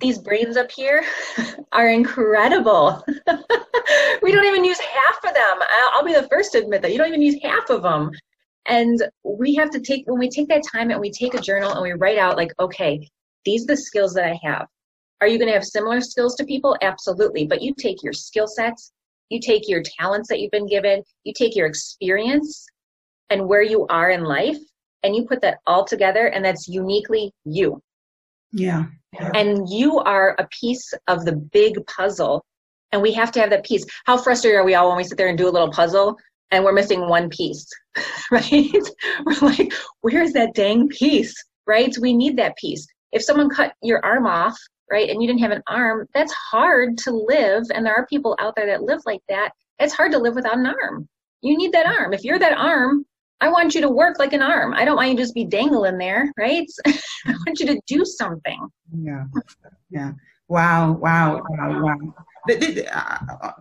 [0.02, 1.02] these brains up here
[1.72, 3.02] are incredible.
[4.22, 5.58] we don't even use half of them.
[5.94, 6.92] I'll be the first to admit that.
[6.92, 8.10] You don't even use half of them.
[8.66, 11.72] And we have to take, when we take that time and we take a journal
[11.72, 13.08] and we write out, like, okay,
[13.44, 14.66] these are the skills that I have.
[15.22, 16.76] Are you going to have similar skills to people?
[16.82, 17.46] Absolutely.
[17.46, 18.90] But you take your skill sets,
[19.28, 22.66] you take your talents that you've been given, you take your experience
[23.30, 24.58] and where you are in life,
[25.04, 27.80] and you put that all together, and that's uniquely you.
[28.50, 28.86] Yeah.
[29.32, 32.44] And you are a piece of the big puzzle.
[32.90, 33.86] And we have to have that piece.
[34.06, 36.16] How frustrated are we all when we sit there and do a little puzzle
[36.50, 37.64] and we're missing one piece,
[38.32, 38.88] right?
[39.24, 41.32] We're like, where's that dang piece,
[41.64, 41.96] right?
[42.00, 42.88] We need that piece.
[43.12, 44.58] If someone cut your arm off,
[44.92, 47.64] right, and you didn't have an arm, that's hard to live.
[47.74, 49.50] And there are people out there that live like that.
[49.78, 51.08] It's hard to live without an arm.
[51.40, 52.12] You need that arm.
[52.12, 53.04] If you're that arm,
[53.40, 54.74] I want you to work like an arm.
[54.74, 56.66] I don't want you to just be dangling there, right?
[56.86, 58.68] I want you to do something.
[58.96, 59.24] Yeah,
[59.90, 60.12] yeah.
[60.46, 62.14] Wow, wow, wow, wow.
[62.92, 63.52] Uh,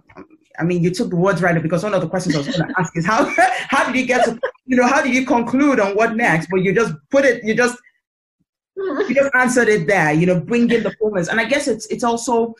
[0.60, 2.68] I mean, you took the words right because one of the questions I was going
[2.68, 3.26] to ask is how
[3.70, 6.50] how did you get to you know how did you conclude on what next?
[6.52, 7.78] But you just put it, you just
[9.08, 10.14] you just answered it there.
[10.14, 12.56] You know, bring in the fullness, and I guess it's it's also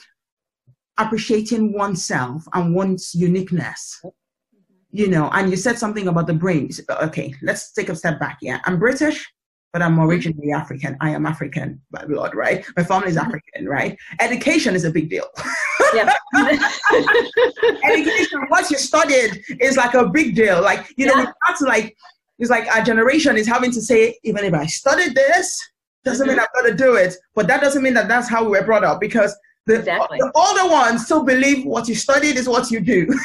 [0.98, 4.02] appreciating oneself and one's uniqueness
[4.92, 6.70] you know, and you said something about the brain.
[6.90, 8.40] Okay, let's take a step back.
[8.42, 9.26] Yeah, I'm British,
[9.72, 10.98] but I'm originally African.
[11.00, 12.66] I am African by blood, right?
[12.76, 13.18] My family is.
[13.18, 13.98] African, right?
[14.20, 15.28] Education is a big deal.
[15.94, 16.14] Yeah.
[17.86, 20.62] Education, what you studied is like a big deal.
[20.62, 21.96] Like, you know, that's like,
[22.40, 25.62] it's like our generation is having to say, even if I studied this,
[26.04, 26.38] doesn't mm-hmm.
[26.38, 27.16] mean I've got to do it.
[27.36, 29.36] But that doesn't mean that that's how we were brought up because
[29.66, 30.18] the, exactly.
[30.20, 33.08] the older ones still believe what you studied is what you do.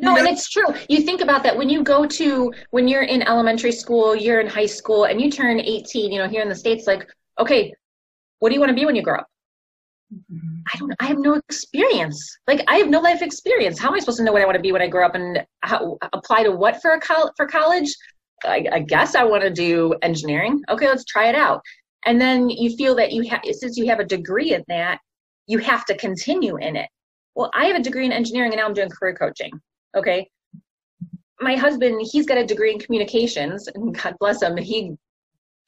[0.00, 0.66] No, and it's true.
[0.88, 4.46] You think about that when you go to when you're in elementary school, you're in
[4.46, 6.12] high school, and you turn 18.
[6.12, 7.72] You know, here in the states, like, okay,
[8.40, 9.26] what do you want to be when you grow up?
[10.12, 10.60] Mm-hmm.
[10.72, 10.94] I don't.
[11.00, 12.38] I have no experience.
[12.46, 13.78] Like, I have no life experience.
[13.78, 15.14] How am I supposed to know what I want to be when I grow up
[15.14, 17.94] and how, apply to what for a col- for college?
[18.44, 20.62] I, I guess I want to do engineering.
[20.68, 21.60] Okay, let's try it out.
[22.04, 24.98] And then you feel that you have, since you have a degree in that,
[25.46, 26.88] you have to continue in it.
[27.34, 29.52] Well, I have a degree in engineering and now I'm doing career coaching.
[29.96, 30.28] Okay.
[31.40, 34.56] My husband, he's got a degree in communications and God bless him.
[34.56, 34.96] He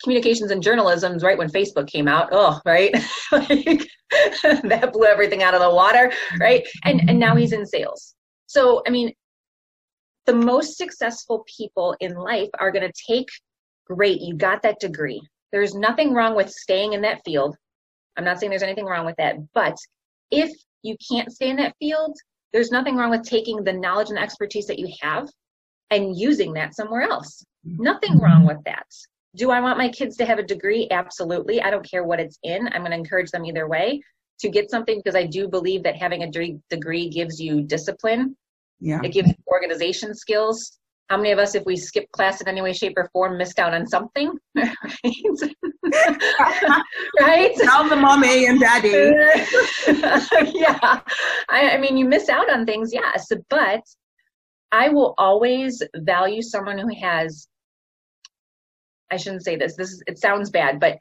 [0.02, 2.28] communications and journalism right when Facebook came out.
[2.30, 2.92] Oh, right.
[3.32, 3.88] like,
[4.42, 6.12] that blew everything out of the water.
[6.38, 6.66] Right.
[6.84, 8.14] And, and now he's in sales.
[8.46, 9.12] So, I mean,
[10.28, 13.28] the most successful people in life are going to take
[13.86, 15.22] great you got that degree.
[15.52, 17.56] There's nothing wrong with staying in that field.
[18.14, 19.76] I'm not saying there's anything wrong with that but
[20.30, 20.50] if
[20.82, 22.14] you can't stay in that field
[22.52, 25.28] there's nothing wrong with taking the knowledge and expertise that you have
[25.90, 27.42] and using that somewhere else.
[27.64, 28.24] Nothing mm-hmm.
[28.24, 28.86] wrong with that.
[29.34, 30.88] Do i want my kids to have a degree?
[30.90, 31.62] Absolutely.
[31.62, 32.68] I don't care what it's in.
[32.68, 34.02] I'm going to encourage them either way
[34.40, 38.36] to get something because i do believe that having a degree gives you discipline
[38.80, 39.00] yeah.
[39.02, 40.78] It gives organization skills.
[41.08, 43.58] How many of us, if we skip class in any way, shape, or form, missed
[43.58, 44.30] out on something?
[44.54, 44.72] right?
[47.18, 47.56] right?
[47.62, 48.88] Tell the mommy and daddy.
[50.54, 51.00] yeah.
[51.48, 53.80] I, I mean, you miss out on things, yes, but
[54.70, 57.48] I will always value someone who has
[59.10, 59.74] I shouldn't say this.
[59.76, 60.98] This is, it sounds bad, but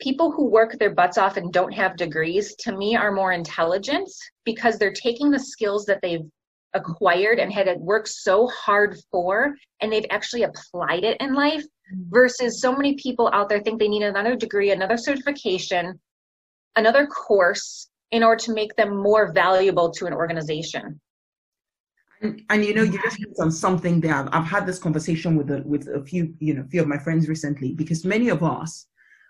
[0.00, 4.08] people who work their butts off and don't have degrees to me are more intelligent
[4.44, 6.26] because they're taking the skills that they've
[6.74, 11.64] acquired and had worked so hard for and they've actually applied it in life
[12.08, 15.98] versus so many people out there think they need another degree another certification
[16.76, 21.00] another course in order to make them more valuable to an organization.
[22.20, 25.36] And, and you know you just hit on something there I've, I've had this conversation
[25.36, 28.42] with a, with a few you know few of my friends recently because many of
[28.42, 28.86] us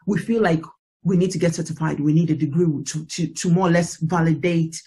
[0.07, 0.63] we feel like
[1.05, 2.01] we need to get certified.
[2.01, 4.83] We need a degree to, to, to more or less validate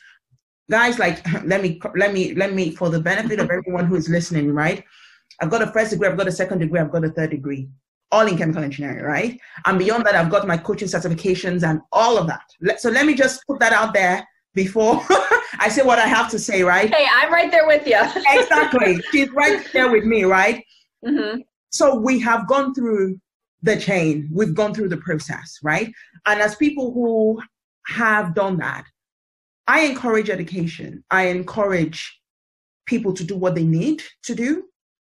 [0.69, 4.09] guys like let me let me let me for the benefit of everyone who is
[4.09, 4.83] listening right?
[5.41, 7.69] I've got a first degree i've got a second degree i've got a third degree
[8.11, 9.39] all in chemical engineering right?
[9.65, 12.79] And beyond that i've got my coaching certifications and all of that.
[12.79, 15.01] So let me just put that out there before
[15.59, 16.93] i say what i have to say right?
[16.93, 17.99] Hey i'm right there with you.
[18.39, 19.01] Exactly.
[19.11, 20.63] She's right there with me right?
[21.05, 21.41] Mm-hmm.
[21.69, 23.19] so we have gone through
[23.61, 24.29] the chain.
[24.33, 25.91] We've gone through the process right?
[26.25, 27.39] And as people who
[27.85, 28.85] have done that
[29.67, 31.03] I encourage education.
[31.11, 32.19] I encourage
[32.85, 34.63] people to do what they need to do,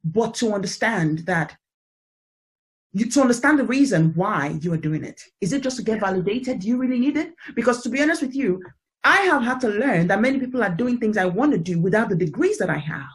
[0.05, 1.57] but to understand that
[2.92, 5.21] you, to understand the reason why you are doing it.
[5.42, 6.61] Is it just to get validated?
[6.61, 7.35] Do you really need it?
[7.55, 8.62] Because to be honest with you,
[9.05, 11.79] I have had to learn that many people are doing things I want to do
[11.79, 13.07] without the degrees that I have.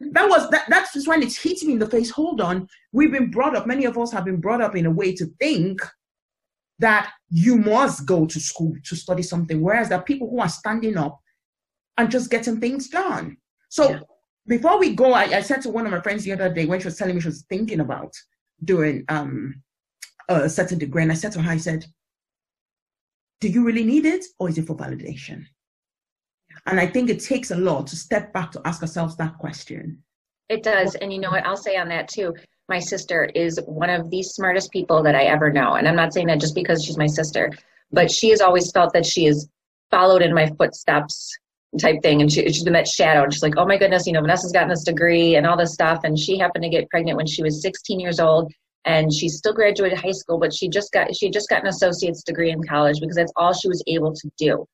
[0.00, 2.08] That was that that's just when it's hit me in the face.
[2.10, 2.68] Hold on.
[2.92, 5.26] We've been brought up, many of us have been brought up in a way to
[5.40, 5.80] think
[6.78, 10.48] that you must go to school to study something, whereas there are people who are
[10.48, 11.20] standing up
[11.96, 13.36] and just getting things done.
[13.68, 14.00] So yeah.
[14.46, 16.80] before we go, I, I, said to one of my friends the other day when
[16.80, 18.14] she was telling me she was thinking about
[18.64, 19.62] doing um,
[20.28, 21.84] a certain degree, and I said to her, I said,
[23.40, 25.44] Do you really need it or is it for validation?
[26.66, 30.02] And I think it takes a lot to step back to ask ourselves that question.
[30.48, 30.94] It does.
[30.96, 31.46] And you know what?
[31.46, 32.34] I'll say on that too
[32.68, 35.74] my sister is one of the smartest people that I ever know.
[35.74, 37.52] And I'm not saying that just because she's my sister,
[37.90, 39.48] but she has always felt that she is
[39.90, 41.36] followed in my footsteps
[41.80, 42.20] type thing.
[42.20, 43.24] And she, she's been that shadow.
[43.24, 45.72] And she's like, oh my goodness, you know, Vanessa's gotten this degree and all this
[45.72, 46.00] stuff.
[46.04, 48.52] And she happened to get pregnant when she was 16 years old.
[48.84, 52.22] And she still graduated high school, but she just got she just got an associate's
[52.22, 54.64] degree in college because that's all she was able to do.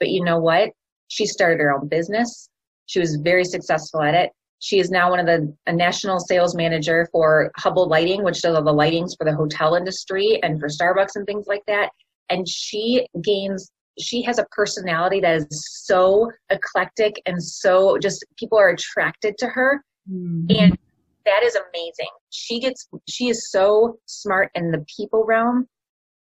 [0.00, 0.70] But you know what?
[1.08, 2.48] She started her own business.
[2.86, 4.30] She was very successful at it.
[4.64, 8.56] She is now one of the a national sales manager for Hubbell Lighting, which does
[8.56, 11.90] all the lightings for the hotel industry and for Starbucks and things like that.
[12.30, 15.46] And she gains she has a personality that is
[15.84, 20.46] so eclectic and so just people are attracted to her mm-hmm.
[20.48, 20.78] and
[21.26, 25.68] that is amazing she gets she is so smart in the people realm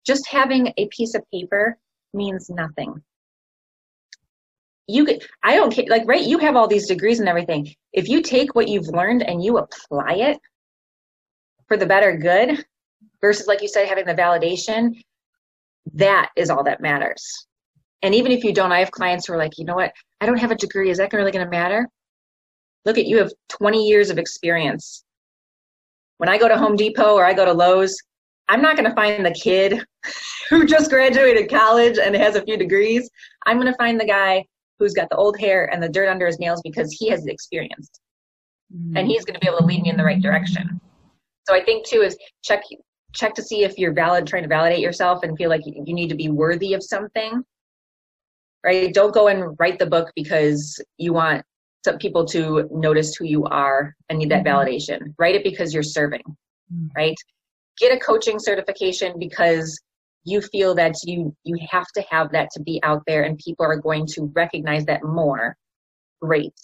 [0.05, 1.79] just having a piece of paper
[2.13, 3.03] means nothing
[4.93, 7.73] you get i don't care like right you have all these degrees and everything.
[7.93, 10.39] If you take what you've learned and you apply it
[11.67, 12.65] for the better good
[13.21, 15.03] versus like you said having the validation
[15.95, 17.25] that is all that matters.
[18.03, 19.93] And even if you don't i have clients who are like you know what?
[20.21, 20.91] I don't have a degree.
[20.91, 21.89] Is that really going to matter?
[22.85, 25.05] Look at you have 20 years of experience.
[26.19, 27.97] When i go to home depot or i go to lowes
[28.49, 29.83] i'm not going to find the kid
[30.51, 33.09] who just graduated college and has a few degrees.
[33.47, 34.45] I'm going to find the guy
[34.83, 37.33] who's got the old hair and the dirt under his nails because he has the
[37.33, 37.91] experience
[38.75, 38.97] mm-hmm.
[38.97, 40.81] and he's going to be able to lead me in the right direction
[41.47, 42.63] so i think too is check
[43.15, 46.09] check to see if you're valid trying to validate yourself and feel like you need
[46.09, 47.43] to be worthy of something
[48.65, 51.45] right don't go and write the book because you want
[51.85, 54.53] some people to notice who you are and need that Mhm.
[54.53, 55.15] validation.
[55.19, 56.23] Write it because you're serving,
[56.73, 56.91] Mm.
[56.97, 57.17] right?
[57.79, 59.79] Get a coaching certification because
[60.25, 63.67] you feel that you you have to have that to be out there and people
[63.67, 65.57] are going to recognize that more.
[66.21, 66.55] Great.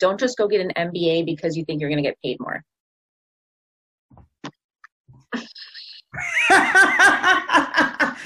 [0.00, 2.62] Don't just go get an MBA because you think you're going to get paid more.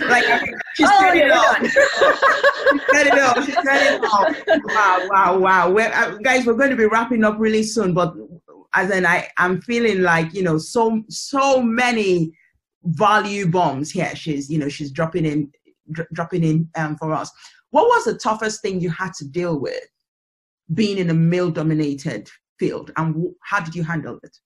[0.01, 0.25] like
[0.75, 1.55] she's oh, said it yeah, all.
[2.83, 3.07] we're done.
[3.07, 3.43] It all.
[3.43, 4.27] She said it all.
[4.65, 5.71] Wow, wow, wow.
[5.71, 8.15] We're, uh, guys, we're going to be wrapping up really soon, but
[8.75, 12.33] as in, I, I'm feeling like you know, so so many
[12.85, 14.15] value bombs here.
[14.15, 15.51] She's you know, she's dropping in,
[15.93, 17.31] dr- dropping in um, for us.
[17.71, 19.85] What was the toughest thing you had to deal with
[20.75, 24.37] being in a male-dominated field, and wh- how did you handle it?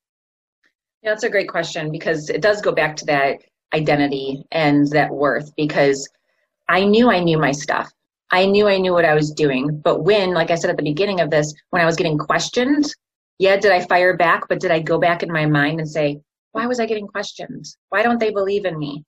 [1.02, 3.38] Yeah, that's a great question because it does go back to that
[3.74, 6.08] identity and that worth because
[6.68, 7.90] I knew I knew my stuff.
[8.30, 9.80] I knew I knew what I was doing.
[9.82, 12.86] But when, like I said at the beginning of this, when I was getting questioned,
[13.38, 14.44] yeah, did I fire back?
[14.48, 16.20] But did I go back in my mind and say,
[16.52, 17.76] why was I getting questions?
[17.88, 19.04] Why don't they believe in me?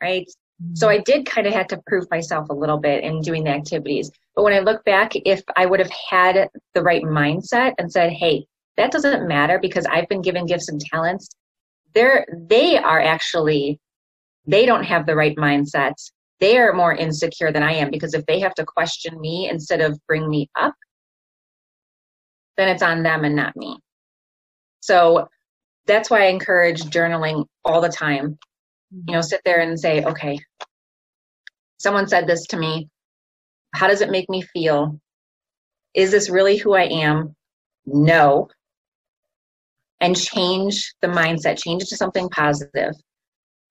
[0.00, 0.26] Right?
[0.74, 1.00] So mm-hmm.
[1.00, 4.10] I did kind of have to prove myself a little bit in doing the activities.
[4.34, 8.12] But when I look back, if I would have had the right mindset and said,
[8.12, 11.28] hey, that doesn't matter because I've been given gifts and talents.
[11.94, 13.80] They're they are actually
[14.46, 16.10] they don't have the right mindsets.
[16.40, 19.80] They are more insecure than I am because if they have to question me instead
[19.80, 20.74] of bring me up,
[22.56, 23.78] then it's on them and not me.
[24.80, 25.28] So
[25.86, 28.38] that's why I encourage journaling all the time.
[28.90, 29.22] You know, mm-hmm.
[29.22, 30.38] sit there and say, okay,
[31.78, 32.88] someone said this to me.
[33.74, 34.98] How does it make me feel?
[35.94, 37.34] Is this really who I am?
[37.86, 38.48] No
[40.00, 42.92] and change the mindset, change it to something positive.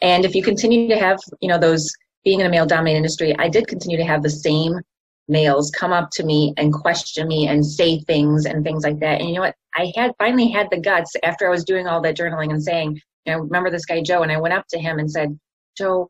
[0.02, 1.92] And if you continue to have, you know, those
[2.24, 4.80] being in a male dominated industry, I did continue to have the same
[5.28, 9.20] males come up to me and question me and say things and things like that.
[9.20, 9.56] And you know what?
[9.76, 13.00] I had finally had the guts after I was doing all that journaling and saying,
[13.26, 15.38] you know, remember this guy Joe, and I went up to him and said,
[15.78, 16.10] Joe,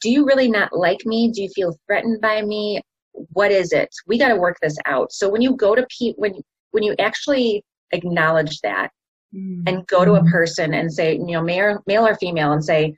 [0.00, 1.30] do you really not like me?
[1.30, 2.80] Do you feel threatened by me?
[3.12, 3.88] What is it?
[4.06, 5.12] We got to work this out.
[5.12, 6.34] So when you go to Pete, when
[6.72, 8.90] when you actually acknowledge that
[9.34, 9.62] mm-hmm.
[9.66, 10.30] and go to a mm-hmm.
[10.30, 12.96] person and say, you know, male, male or female, and say,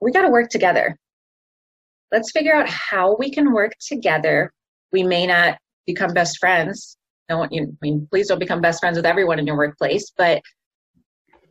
[0.00, 0.96] we got to work together.
[2.12, 4.52] Let's figure out how we can work together.
[4.92, 6.96] We may not become best friends.
[7.30, 7.42] You?
[7.42, 10.42] I mean, please don't become best friends with everyone in your workplace, but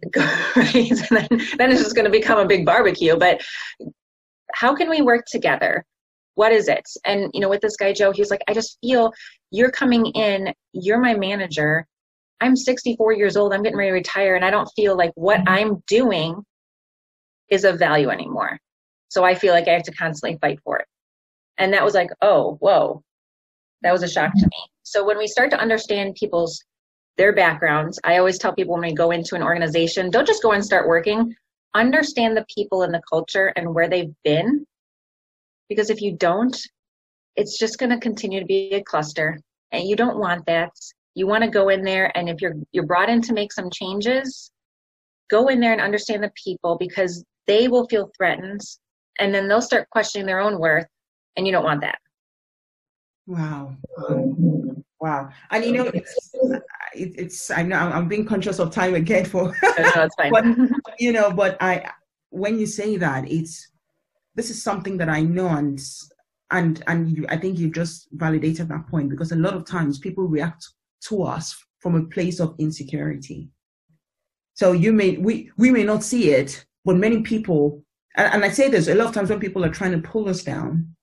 [0.15, 3.15] right, and then, then it's just going to become a big barbecue.
[3.17, 3.41] But
[4.53, 5.83] how can we work together?
[6.35, 6.87] What is it?
[7.05, 9.11] And you know, with this guy Joe, he's like, I just feel
[9.49, 10.53] you're coming in.
[10.73, 11.87] You're my manager
[12.41, 15.41] I'm 64 years old, I'm getting ready to retire, and I don't feel like what
[15.47, 16.43] I'm doing
[17.49, 18.59] is of value anymore.
[19.11, 20.85] So I feel like I have to constantly fight for it.
[21.57, 23.03] And that was like, oh, whoa,
[23.81, 24.69] that was a shock to me.
[24.83, 26.63] So when we start to understand people's
[27.17, 30.53] their backgrounds, I always tell people when we go into an organization, don't just go
[30.53, 31.35] and start working.
[31.75, 34.65] Understand the people and the culture and where they've been.
[35.67, 36.57] Because if you don't,
[37.35, 39.39] it's just going to continue to be a cluster.
[39.73, 40.71] And you don't want that
[41.15, 43.69] you want to go in there and if you're you're brought in to make some
[43.69, 44.51] changes
[45.29, 48.61] go in there and understand the people because they will feel threatened
[49.21, 50.87] and then they'll start questioning their own worth
[51.37, 51.99] and you don't want that.
[53.27, 53.77] Wow.
[54.99, 55.29] Wow.
[55.51, 56.35] And you know it's
[56.93, 60.43] it's i know i'm being conscious of time again for no, but
[60.99, 61.89] you know but i
[62.31, 63.71] when you say that it's
[64.35, 65.79] this is something that i know and
[66.51, 69.99] and and you, i think you just validated that point because a lot of times
[69.99, 70.67] people react
[71.01, 73.49] to us from a place of insecurity.
[74.53, 77.83] So you may we we may not see it, but many people
[78.15, 80.27] and, and I say this a lot of times when people are trying to pull
[80.29, 80.95] us down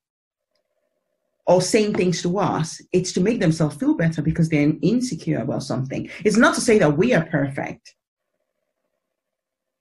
[1.47, 5.63] or saying things to us, it's to make themselves feel better because they're insecure about
[5.63, 6.11] something.
[6.25, 7.95] It's not to say that we are perfect,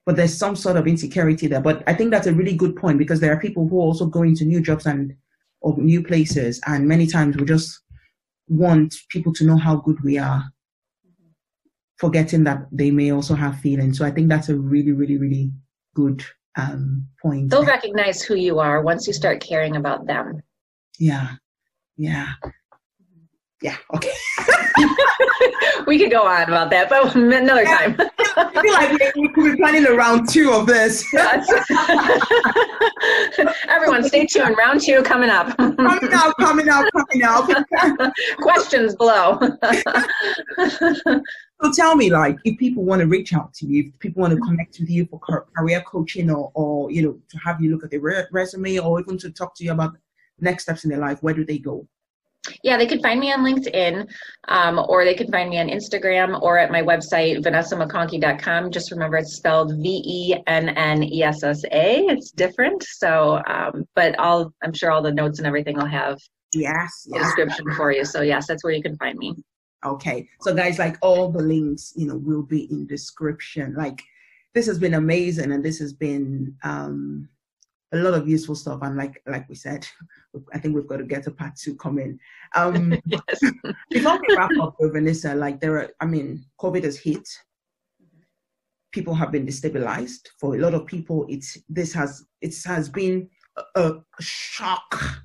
[0.06, 1.60] but there's some sort of insecurity there.
[1.60, 4.06] But I think that's a really good point because there are people who are also
[4.06, 5.14] go into new jobs and
[5.60, 7.82] or new places, and many times we just
[8.48, 10.46] want people to know how good we are,
[11.98, 13.98] forgetting that they may also have feelings.
[13.98, 15.52] So I think that's a really, really, really
[15.96, 16.24] good
[16.58, 17.50] um, point.
[17.50, 20.42] they'll recognize who you are once you start caring about them
[21.00, 21.36] Yeah,
[21.96, 22.34] yeah,
[23.62, 23.78] yeah.
[23.96, 24.14] Okay.
[25.88, 27.96] we could go on about that but another time
[28.36, 31.04] I feel like we, we could be planning a round two of this.
[33.68, 37.50] everyone stay tuned round two coming up coming up, coming up, coming up.
[38.40, 39.40] questions below
[41.62, 44.34] So tell me, like, if people want to reach out to you, if people want
[44.34, 47.84] to connect with you for career coaching or, or, you know, to have you look
[47.84, 49.98] at their re- resume or even to talk to you about
[50.40, 51.88] next steps in their life, where do they go?
[52.64, 54.08] Yeah, they could find me on LinkedIn,
[54.48, 58.72] um, or they can find me on Instagram or at my website, VennessaMcConkey.com.
[58.72, 62.06] Just remember it's spelled V E N N E S S A.
[62.06, 62.84] It's different.
[62.84, 66.20] So, um, but I'll, I'm sure all the notes and everything will have
[66.54, 67.24] yes, yes.
[67.24, 68.06] description for you.
[68.06, 69.36] So, yes, that's where you can find me.
[69.86, 70.28] Okay.
[70.42, 73.76] So, guys, like all the links, you know, will be in description.
[73.76, 74.02] Like,
[74.54, 77.30] this has been amazing and this has been, um,
[77.94, 78.80] a lot of useful stuff.
[78.82, 79.88] And like like we said,
[80.54, 82.20] I think we've got to get a part two coming.
[82.56, 83.40] Um, yes.
[83.90, 87.28] before we wrap up with Vennessa, like there are, I mean, COVID has hit.
[88.92, 90.28] People have been destabilized.
[90.40, 93.30] For a lot of people, it's this has it has been
[93.76, 95.24] a, a shock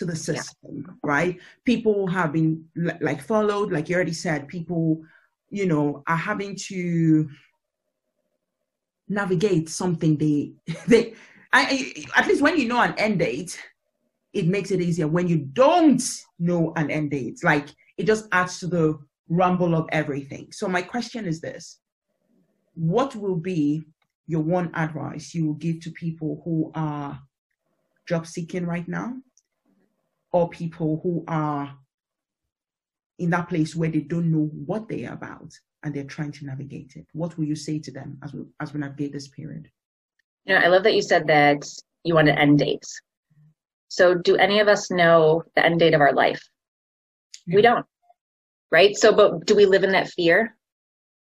[0.00, 0.92] to the system, yeah.
[1.02, 1.38] right?
[1.64, 2.64] People have been
[3.00, 4.48] like followed, like you already said.
[4.48, 5.02] People,
[5.50, 7.28] you know, are having to
[9.08, 10.52] navigate something they
[10.88, 11.14] they
[11.52, 13.60] I, at least when you know an end date,
[14.32, 15.06] it makes it easier.
[15.06, 16.02] When you don't
[16.38, 18.98] know an end date, like it just adds to the
[19.28, 20.48] rumble of everything.
[20.50, 21.80] So my question is this:
[22.74, 23.84] What will be
[24.26, 27.20] your one advice you will give to people who are
[28.10, 29.14] job seeking right now,
[30.32, 31.74] or people who are
[33.18, 35.52] in that place where they don't know what they are about
[35.82, 37.06] and they're trying to navigate it?
[37.12, 39.70] What will you say to them as we as we navigate this period?
[40.44, 41.64] You know, I love that you said that
[42.04, 43.00] you want to end dates.
[43.88, 46.42] So, do any of us know the end date of our life?
[47.46, 47.56] Yeah.
[47.56, 47.86] We don't,
[48.70, 48.96] right?
[48.96, 50.56] So, but do we live in that fear?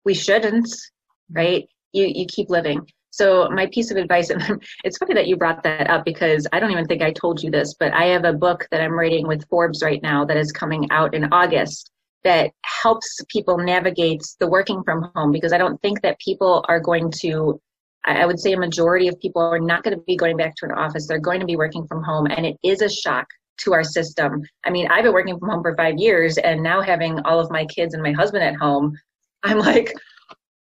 [0.05, 1.37] We shouldn't, mm-hmm.
[1.37, 1.65] right?
[1.91, 2.87] You you keep living.
[3.15, 6.59] So, my piece of advice, and it's funny that you brought that up because I
[6.59, 9.25] don't even think I told you this, but I have a book that I'm writing
[9.25, 11.91] with Forbes right now that is coming out in August
[12.25, 16.79] that helps people navigate the working from home because I don't think that people are
[16.79, 17.61] going to
[18.07, 20.65] I would say a majority of people are not going to be going back to
[20.65, 21.07] an office.
[21.07, 23.25] They're going to be working from home, and it is a shock
[23.61, 24.43] to our system.
[24.63, 27.49] I mean, I've been working from home for five years, and now having all of
[27.49, 28.95] my kids and my husband at home,
[29.41, 29.91] I'm like,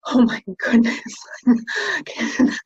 [0.07, 0.99] oh my goodness,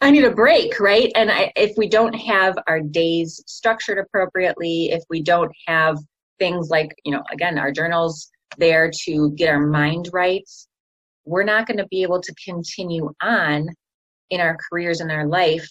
[0.00, 1.10] I need a break, right?
[1.14, 5.98] And I, if we don't have our days structured appropriately, if we don't have
[6.40, 8.28] things like, you know, again, our journals
[8.58, 10.48] there to get our mind right,
[11.24, 13.68] we're not going to be able to continue on
[14.30, 15.68] in our careers and our life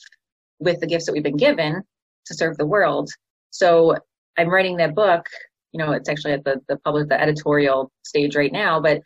[0.59, 1.81] with the gifts that we've been given
[2.25, 3.09] to serve the world.
[3.49, 3.97] So
[4.37, 5.27] I'm writing that book.
[5.73, 9.01] You know, it's actually at the the public the editorial stage right now, but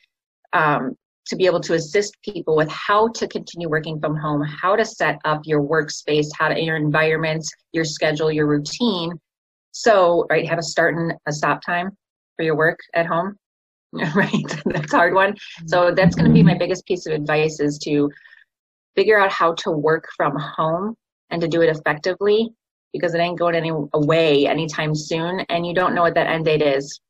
[0.53, 0.95] um,
[1.27, 4.85] to be able to assist people with how to continue working from home, how to
[4.85, 9.11] set up your workspace, how to your environment, your schedule, your routine.
[9.71, 11.91] So, right, have a start and a stop time
[12.35, 13.37] for your work at home.
[14.15, 15.35] right, that's a hard one.
[15.67, 18.09] So that's going to be my biggest piece of advice is to
[18.95, 20.95] figure out how to work from home
[21.29, 22.49] and to do it effectively
[22.91, 26.45] because it ain't going any away anytime soon and you don't know what that end
[26.45, 27.01] date is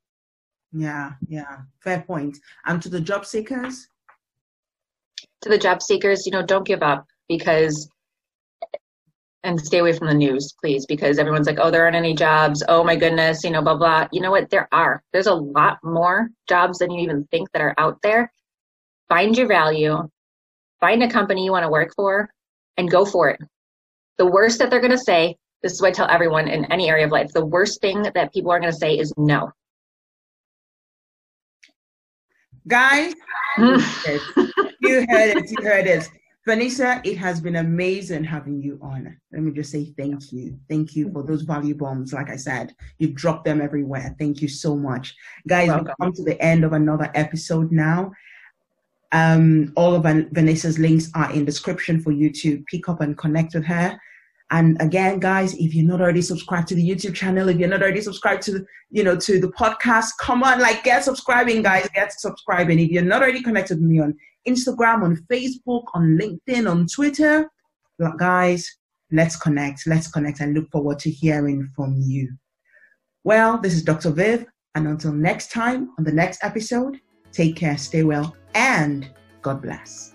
[0.72, 2.08] yeah yeah fair point.
[2.08, 3.88] point and to the job seekers
[5.44, 7.90] to the job seekers you know don't give up because
[9.44, 12.64] and stay away from the news please because everyone's like oh there aren't any jobs.
[12.68, 14.08] Oh my goodness you know blah blah.
[14.12, 14.50] You know what?
[14.50, 15.04] There are.
[15.12, 18.32] There's a lot more jobs than you even think that are out there.
[19.10, 20.10] Find your value.
[20.80, 22.30] Find a company you want to work for
[22.78, 23.40] and go for it.
[24.18, 26.90] The worst that they're going to say, this is what I tell everyone in any
[26.90, 29.52] area of life, the worst thing that people are going to say is no.
[32.68, 33.14] Guys,
[33.58, 33.80] you
[35.10, 35.52] heard it.
[35.52, 36.10] You heard it.
[36.48, 39.18] Vennessa, it has been amazing having you on.
[39.32, 40.60] Let me just say thank you.
[40.70, 42.12] Thank you for those value bombs.
[42.12, 44.14] Like I said, you've dropped them everywhere.
[44.20, 45.16] Thank you so much.
[45.48, 48.12] Guys, we've come to the end of another episode now.
[49.14, 53.54] Um, all of Vennessa's links are in description for you to pick up and connect
[53.54, 53.98] with her.
[54.54, 57.82] And again, guys, if you're not already subscribed to the YouTube channel, if you're not
[57.82, 62.14] already subscribed to, you know, to the podcast, come on, like get subscribing, guys, get
[62.14, 62.78] subscribing.
[62.78, 64.16] If you're not already connected with me on
[64.48, 67.50] Instagram, on Facebook, on LinkedIn, on Twitter,
[68.20, 68.78] guys,
[69.12, 69.88] let's connect.
[69.88, 72.30] Let's connect and look forward to hearing from you.
[73.24, 74.12] Well, this is Dr.
[74.12, 74.46] Viv,
[74.76, 77.00] and until next time on the next episode,
[77.32, 79.10] take care, stay well, and
[79.42, 80.13] God bless.